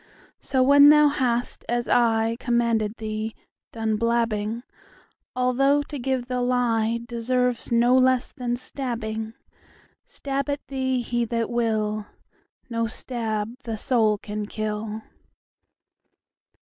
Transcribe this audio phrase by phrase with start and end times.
[0.39, 3.35] So when thou hast, as ICommanded thee,
[3.71, 12.07] done blabbing,—Although to give the lieDeserves no less than stabbing,—Stab at thee he that will,
[12.67, 15.03] No stab the soul can kill.